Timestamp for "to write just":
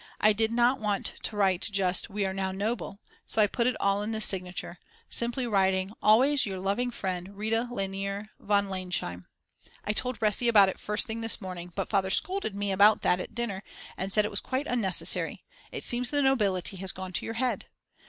1.21-2.09